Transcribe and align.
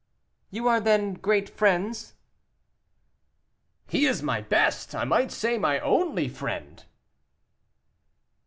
"You 0.49 0.67
are, 0.67 0.79
then, 0.79 1.13
great 1.13 1.47
friends?" 1.47 2.15
"He 3.87 4.07
is 4.07 4.23
my 4.23 4.41
best, 4.41 4.95
I 4.95 5.03
might 5.03 5.31
say 5.31 5.59
my 5.59 5.79
only, 5.79 6.27
friend." 6.27 6.83